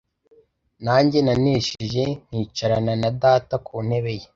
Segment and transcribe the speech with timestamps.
[0.85, 4.25] nanjye nanesheje nkicarana na Data ku ntebe ye.